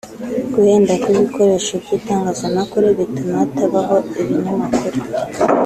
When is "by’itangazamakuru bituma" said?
1.83-3.33